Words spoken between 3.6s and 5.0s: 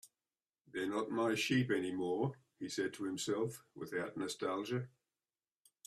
without nostalgia.